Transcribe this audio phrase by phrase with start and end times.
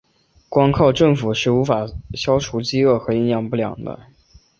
[0.49, 3.99] 光靠政府是无法消除饥饿和营养不良的。